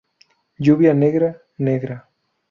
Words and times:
Lluvia 0.57 0.95
negra, 0.95 1.29
negra. 1.59 2.09